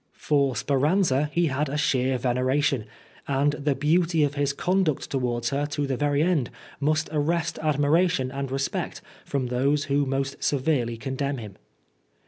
For 0.17 0.55
Speranza 0.55 1.29
he 1.31 1.45
had 1.45 1.69
a 1.69 1.77
sheer 1.77 2.17
veneration, 2.17 2.85
and 3.27 3.51
the 3.53 3.75
beauty 3.75 4.23
of 4.23 4.33
his 4.33 4.51
conduct 4.51 5.11
towards 5.11 5.51
her 5.51 5.67
to 5.67 5.85
the 5.85 5.95
very 5.95 6.23
end, 6.23 6.49
must 6.79 7.07
arrest 7.13 7.59
admiration 7.61 8.31
and 8.31 8.49
respect 8.49 9.03
from 9.25 9.49
those 9.49 9.83
who 9.83 10.07
most 10.07 10.43
severely 10.43 10.97
condemn 10.97 11.37
him. 11.37 11.55